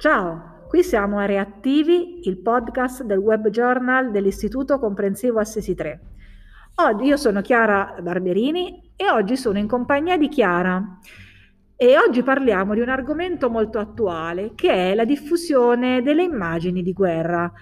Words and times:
Ciao, 0.00 0.64
qui 0.66 0.82
siamo 0.82 1.18
a 1.18 1.26
Reattivi, 1.26 2.26
il 2.26 2.38
podcast 2.38 3.02
del 3.02 3.18
web 3.18 3.50
journal 3.50 4.10
dell'Istituto 4.10 4.78
Comprensivo 4.78 5.40
Assisi 5.40 5.74
3. 5.74 6.00
Oggi 6.76 7.04
io 7.04 7.18
sono 7.18 7.42
Chiara 7.42 7.96
Barberini 8.00 8.92
e 8.96 9.10
oggi 9.10 9.36
sono 9.36 9.58
in 9.58 9.68
compagnia 9.68 10.16
di 10.16 10.28
Chiara. 10.28 10.82
E 11.76 11.98
oggi 11.98 12.22
parliamo 12.22 12.72
di 12.72 12.80
un 12.80 12.88
argomento 12.88 13.50
molto 13.50 13.78
attuale 13.78 14.52
che 14.54 14.72
è 14.72 14.94
la 14.94 15.04
diffusione 15.04 16.00
delle 16.00 16.22
immagini 16.22 16.82
di 16.82 16.94
guerra. 16.94 17.52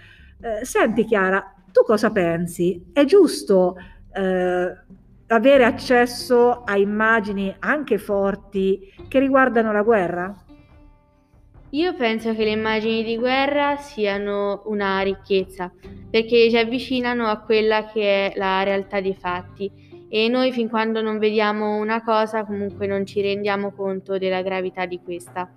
Eh, 0.40 0.64
senti 0.64 1.04
Chiara, 1.06 1.42
tu 1.72 1.82
cosa 1.82 2.12
pensi? 2.12 2.90
È 2.92 3.04
giusto 3.04 3.74
eh, 4.12 4.76
avere 5.26 5.64
accesso 5.64 6.62
a 6.62 6.76
immagini 6.76 7.52
anche 7.58 7.98
forti 7.98 8.94
che 9.08 9.18
riguardano 9.18 9.72
la 9.72 9.82
guerra? 9.82 10.42
Io 11.70 11.94
penso 11.94 12.34
che 12.34 12.44
le 12.44 12.52
immagini 12.52 13.04
di 13.04 13.18
guerra 13.18 13.76
siano 13.76 14.62
una 14.66 15.00
ricchezza 15.00 15.70
perché 16.10 16.48
ci 16.48 16.56
avvicinano 16.56 17.26
a 17.26 17.40
quella 17.40 17.90
che 17.92 18.32
è 18.32 18.38
la 18.38 18.62
realtà 18.62 19.02
dei 19.02 19.14
fatti 19.14 19.70
e 20.08 20.28
noi 20.28 20.50
fin 20.50 20.70
quando 20.70 21.02
non 21.02 21.18
vediamo 21.18 21.76
una 21.76 22.02
cosa 22.02 22.46
comunque 22.46 22.86
non 22.86 23.04
ci 23.04 23.20
rendiamo 23.20 23.72
conto 23.72 24.16
della 24.16 24.40
gravità 24.40 24.86
di 24.86 24.98
questa. 25.04 25.52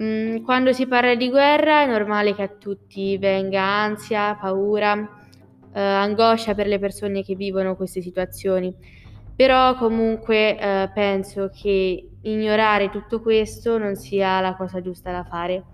Mm, 0.00 0.44
quando 0.44 0.72
si 0.72 0.86
parla 0.86 1.16
di 1.16 1.28
guerra 1.28 1.82
è 1.82 1.86
normale 1.86 2.36
che 2.36 2.42
a 2.42 2.48
tutti 2.48 3.18
venga 3.18 3.60
ansia, 3.60 4.36
paura, 4.40 4.94
eh, 5.74 5.80
angoscia 5.80 6.54
per 6.54 6.68
le 6.68 6.78
persone 6.78 7.24
che 7.24 7.34
vivono 7.34 7.74
queste 7.74 8.00
situazioni. 8.00 8.72
Però 9.38 9.76
comunque 9.76 10.58
eh, 10.58 10.90
penso 10.92 11.48
che 11.54 12.08
ignorare 12.22 12.90
tutto 12.90 13.22
questo 13.22 13.78
non 13.78 13.94
sia 13.94 14.40
la 14.40 14.56
cosa 14.56 14.80
giusta 14.80 15.12
da 15.12 15.22
fare. 15.22 15.64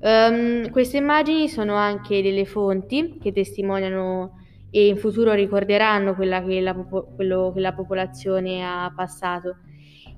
Um, 0.00 0.70
queste 0.70 0.96
immagini 0.96 1.50
sono 1.50 1.74
anche 1.74 2.22
delle 2.22 2.46
fonti 2.46 3.18
che 3.20 3.32
testimoniano 3.32 4.38
e 4.70 4.86
in 4.86 4.96
futuro 4.96 5.34
ricorderanno 5.34 6.16
che 6.16 6.24
la, 6.24 6.40
quello 6.40 7.52
che 7.54 7.60
la 7.60 7.74
popolazione 7.74 8.64
ha 8.64 8.90
passato. 8.96 9.56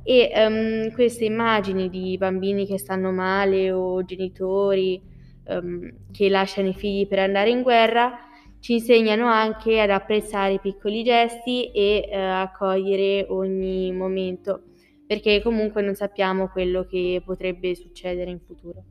E 0.05 0.31
um, 0.47 0.93
queste 0.93 1.25
immagini 1.25 1.89
di 1.91 2.17
bambini 2.19 2.69
che 2.69 2.79
stanno 2.79 3.11
male 3.11 3.73
o 3.73 4.05
genitori 4.05 5.03
um, 5.49 5.93
che 6.13 6.29
lasciano 6.29 6.69
i 6.69 6.75
figli 6.75 7.09
per 7.09 7.19
andare 7.19 7.51
in 7.51 7.63
guerra 7.63 8.17
ci 8.63 8.75
insegnano 8.75 9.27
anche 9.27 9.81
ad 9.81 9.91
apprezzare 9.91 10.53
i 10.53 10.61
piccoli 10.61 11.03
gesti 11.03 11.73
e 11.73 12.09
eh, 12.09 12.17
a 12.17 12.53
cogliere 12.57 13.27
ogni 13.29 13.91
momento, 13.91 14.63
perché 15.05 15.43
comunque 15.43 15.83
non 15.83 15.97
sappiamo 15.97 16.47
quello 16.47 16.87
che 16.87 17.21
potrebbe 17.25 17.75
succedere 17.75 18.31
in 18.31 18.39
futuro. 18.39 18.85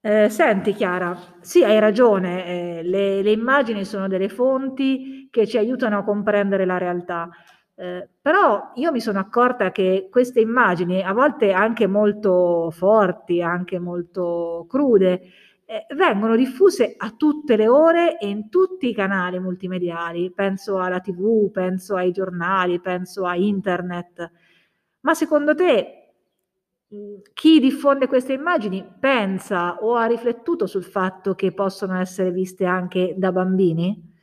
Eh, 0.00 0.30
senti 0.30 0.72
Chiara, 0.72 1.14
sì, 1.40 1.62
hai 1.62 1.78
ragione, 1.78 2.46
eh, 2.46 2.82
le, 2.82 3.20
le, 3.20 3.30
immagini 3.30 3.84
sono 3.84 4.08
delle 4.08 4.30
fonti 4.30 5.28
che 5.30 5.46
ci 5.46 5.58
aiutano 5.58 5.98
a 5.98 6.04
comprendere 6.04 6.64
la 6.64 6.78
realtà, 6.78 7.28
eh, 7.76 8.08
però 8.20 8.70
io 8.74 8.92
mi 8.92 9.00
sono 9.00 9.18
accorta 9.18 9.72
che 9.72 10.08
queste 10.10 10.40
immagini, 10.40 11.02
a 11.02 11.12
volte 11.12 11.52
anche 11.52 11.86
molto 11.86 12.70
forti, 12.70 13.42
anche 13.42 13.78
molto 13.78 14.66
crude, 14.68 15.20
eh, 15.66 15.86
vengono 15.94 16.36
diffuse 16.36 16.94
a 16.96 17.10
tutte 17.16 17.56
le 17.56 17.66
ore 17.68 18.18
e 18.18 18.28
in 18.28 18.48
tutti 18.48 18.88
i 18.88 18.94
canali 18.94 19.40
multimediali. 19.40 20.30
Penso 20.32 20.78
alla 20.78 21.00
TV, 21.00 21.50
penso 21.50 21.96
ai 21.96 22.12
giornali, 22.12 22.80
penso 22.80 23.26
a 23.26 23.34
internet. 23.36 24.30
Ma 25.00 25.14
secondo 25.14 25.54
te 25.54 25.98
chi 27.32 27.58
diffonde 27.58 28.06
queste 28.06 28.32
immagini 28.34 28.84
pensa 29.00 29.78
o 29.82 29.96
ha 29.96 30.06
riflettuto 30.06 30.66
sul 30.66 30.84
fatto 30.84 31.34
che 31.34 31.52
possono 31.52 31.98
essere 31.98 32.30
viste 32.30 32.64
anche 32.64 33.14
da 33.16 33.32
bambini? 33.32 34.13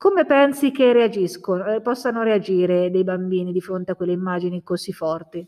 Come 0.00 0.24
pensi 0.26 0.70
che 0.70 0.92
reagiscono, 0.92 1.66
eh, 1.74 1.80
possano 1.80 2.22
reagire 2.22 2.88
dei 2.88 3.02
bambini 3.02 3.50
di 3.50 3.60
fronte 3.60 3.90
a 3.90 3.94
quelle 3.96 4.12
immagini 4.12 4.62
così 4.62 4.92
forti? 4.92 5.44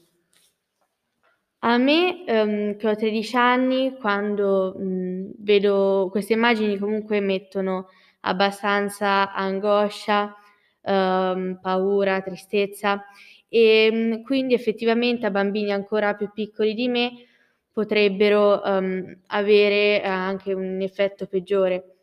A 1.62 1.76
me, 1.78 2.24
ehm, 2.26 2.76
che 2.76 2.88
ho 2.88 2.96
13 2.96 3.36
anni, 3.36 3.96
quando, 3.98 4.74
mhmm, 4.78 5.32
vedo 5.38 6.08
queste 6.10 6.32
immagini 6.32 6.78
comunque 6.78 7.20
mettono 7.20 7.88
abbastanza 8.20 9.32
angoscia, 9.34 10.34
uhm, 10.82 11.58
paura, 11.60 12.22
tristezza, 12.22 13.04
ehm, 13.48 14.22
quindi 14.22 14.54
effettivamente 14.54 15.26
a 15.26 15.30
bambini 15.30 15.70
ancora 15.72 16.14
più 16.14 16.30
piccoli 16.32 16.72
di 16.74 16.88
me 16.88 17.10
potrebbero, 17.72 18.62
uhm, 18.64 19.20
avere 19.28 20.02
anche 20.02 20.54
un 20.54 20.80
effetto 20.80 21.26
peggiore. 21.26 21.99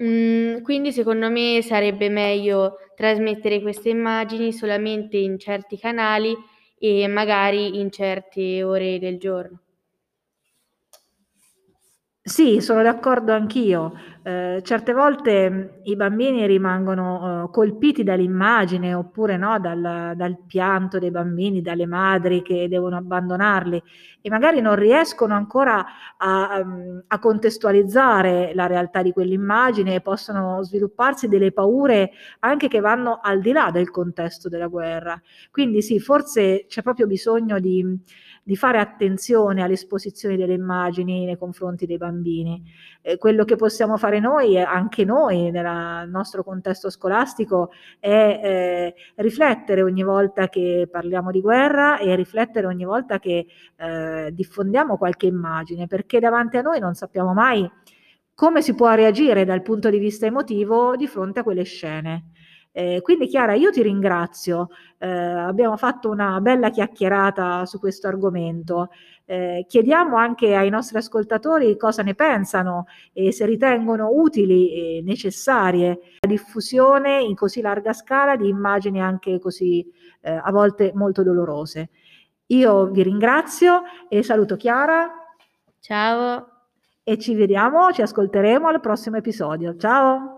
Mhmm, 0.00 0.62
quindi 0.62 0.92
secondo 0.92 1.28
me 1.30 1.60
sarebbe 1.62 2.08
meglio 2.08 2.78
trasmettere 2.96 3.60
queste 3.60 3.88
immagini 3.90 4.52
solamente 4.52 5.16
in 5.18 5.38
certi 5.38 5.76
canali 5.78 6.34
e 6.78 7.06
magari 7.08 7.78
in 7.80 7.90
certe 7.90 8.62
ore 8.62 8.98
del 8.98 9.18
giorno. 9.18 9.60
Sì, 12.22 12.60
sono 12.60 12.82
d'accordo 12.82 13.32
anch'io. 13.32 13.92
Eh, 14.28 14.60
certe 14.62 14.92
volte 14.92 15.48
mh, 15.48 15.70
i 15.84 15.96
bambini 15.96 16.46
rimangono 16.46 17.44
uh, 17.44 17.50
colpiti 17.50 18.04
dall'immagine 18.04 18.92
oppure 18.92 19.38
no, 19.38 19.58
dal, 19.58 20.12
dal, 20.14 20.38
pianto 20.46 20.98
dei 20.98 21.10
bambini, 21.10 21.62
dalle 21.62 21.86
madri 21.86 22.42
che 22.42 22.68
devono 22.68 22.98
abbandonarli 22.98 23.82
e 24.20 24.28
magari 24.28 24.60
non 24.60 24.74
riescono 24.74 25.32
ancora 25.32 25.82
a, 26.18 26.60
um, 26.62 27.02
a 27.06 27.18
contestualizzare 27.18 28.52
la 28.54 28.66
realtà 28.66 29.00
di 29.00 29.12
quell'immagine 29.12 29.94
e 29.94 30.00
possono 30.02 30.62
svilupparsi 30.62 31.26
delle 31.26 31.50
paure 31.50 32.10
anche 32.40 32.68
che 32.68 32.80
vanno 32.80 33.20
al 33.22 33.40
di 33.40 33.52
là 33.52 33.70
del 33.70 33.90
contesto 33.90 34.50
della 34.50 34.66
guerra. 34.66 35.18
Quindi 35.50 35.80
sì, 35.80 36.00
forse 36.00 36.66
c'è 36.68 36.82
proprio 36.82 37.06
bisogno 37.06 37.58
di 37.60 37.98
di 38.48 38.56
fare 38.56 38.78
attenzione 38.78 39.62
all'esposizione 39.62 40.34
delle 40.34 40.54
immagini 40.54 41.26
nei 41.26 41.36
confronti 41.36 41.84
dei 41.84 41.98
bambini. 41.98 42.62
Eh, 43.02 43.18
quello 43.18 43.44
che 43.44 43.56
possiamo 43.56 43.98
fare 43.98 44.17
noi, 44.20 44.60
anche 44.60 45.04
noi 45.04 45.50
nel 45.50 46.08
nostro 46.08 46.42
contesto 46.44 46.90
scolastico, 46.90 47.70
è 47.98 48.40
eh, 48.42 48.94
riflettere 49.16 49.82
ogni 49.82 50.02
volta 50.02 50.48
che 50.48 50.88
parliamo 50.90 51.30
di 51.30 51.40
guerra 51.40 51.98
e 51.98 52.14
riflettere 52.16 52.66
ogni 52.66 52.84
volta 52.84 53.18
che 53.18 53.46
eh, 53.76 54.30
diffondiamo 54.32 54.96
qualche 54.96 55.26
immagine, 55.26 55.86
perché 55.86 56.20
davanti 56.20 56.56
a 56.56 56.62
noi 56.62 56.78
non 56.78 56.94
sappiamo 56.94 57.32
mai 57.32 57.70
come 58.34 58.62
si 58.62 58.74
può 58.76 58.94
reagire 58.94 59.44
dal 59.44 59.62
punto 59.62 59.90
di 59.90 59.98
vista 59.98 60.26
emotivo 60.26 60.94
di 60.94 61.08
fronte 61.08 61.40
a 61.40 61.42
quelle 61.42 61.64
scene. 61.64 62.30
Eh, 62.72 63.00
quindi 63.02 63.26
Chiara, 63.26 63.54
io 63.54 63.70
ti 63.70 63.82
ringrazio, 63.82 64.68
eh, 64.98 65.08
abbiamo 65.08 65.76
fatto 65.76 66.10
una 66.10 66.40
bella 66.40 66.70
chiacchierata 66.70 67.66
su 67.66 67.78
questo 67.78 68.06
argomento. 68.06 68.90
Eh, 69.24 69.66
chiediamo 69.68 70.16
anche 70.16 70.54
ai 70.54 70.70
nostri 70.70 70.96
ascoltatori 70.96 71.76
cosa 71.76 72.02
ne 72.02 72.14
pensano 72.14 72.86
e 73.12 73.30
se 73.30 73.44
ritengono 73.44 74.08
utili 74.10 74.72
e 74.72 75.02
necessarie 75.02 76.00
la 76.20 76.28
diffusione 76.28 77.20
in 77.20 77.34
così 77.34 77.60
larga 77.60 77.92
scala 77.92 78.36
di 78.36 78.48
immagini 78.48 79.02
anche 79.02 79.38
così 79.38 79.86
eh, 80.20 80.30
a 80.30 80.50
volte 80.50 80.92
molto 80.94 81.22
dolorose. 81.22 81.90
Io 82.46 82.86
vi 82.86 83.02
ringrazio 83.02 83.82
e 84.08 84.22
saluto 84.22 84.56
Chiara. 84.56 85.10
Ciao. 85.80 86.48
E 87.02 87.18
ci 87.18 87.34
vediamo, 87.34 87.92
ci 87.92 88.02
ascolteremo 88.02 88.68
al 88.68 88.80
prossimo 88.80 89.16
episodio. 89.16 89.76
Ciao. 89.76 90.37